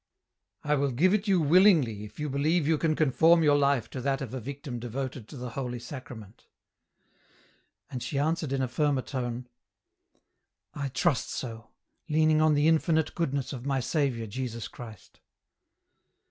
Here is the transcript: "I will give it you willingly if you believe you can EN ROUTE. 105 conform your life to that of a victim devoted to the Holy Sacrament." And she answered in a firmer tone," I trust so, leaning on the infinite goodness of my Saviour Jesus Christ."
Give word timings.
"I 0.63 0.73
will 0.73 0.89
give 0.89 1.13
it 1.13 1.27
you 1.27 1.39
willingly 1.39 2.03
if 2.05 2.19
you 2.19 2.27
believe 2.27 2.67
you 2.67 2.79
can 2.79 2.93
EN 2.93 2.93
ROUTE. 2.97 3.21
105 3.21 3.21
conform 3.21 3.43
your 3.43 3.55
life 3.55 3.87
to 3.91 4.01
that 4.01 4.19
of 4.19 4.33
a 4.33 4.39
victim 4.39 4.79
devoted 4.79 5.27
to 5.27 5.37
the 5.37 5.51
Holy 5.51 5.77
Sacrament." 5.77 6.47
And 7.91 8.01
she 8.01 8.17
answered 8.17 8.51
in 8.51 8.63
a 8.63 8.67
firmer 8.67 9.03
tone," 9.03 9.47
I 10.73 10.87
trust 10.87 11.29
so, 11.29 11.69
leaning 12.09 12.41
on 12.41 12.55
the 12.55 12.67
infinite 12.67 13.13
goodness 13.13 13.53
of 13.53 13.67
my 13.67 13.79
Saviour 13.79 14.25
Jesus 14.25 14.67
Christ." 14.67 15.19